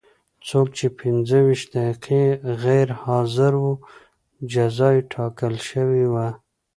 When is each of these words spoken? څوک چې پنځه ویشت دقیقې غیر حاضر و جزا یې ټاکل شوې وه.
څوک 0.47 0.67
چې 0.77 0.87
پنځه 0.99 1.37
ویشت 1.47 1.67
دقیقې 1.75 2.25
غیر 2.63 2.89
حاضر 3.03 3.53
و 3.65 3.69
جزا 4.51 4.89
یې 4.95 5.01
ټاکل 5.13 5.53
شوې 5.69 6.05
وه. 6.13 6.27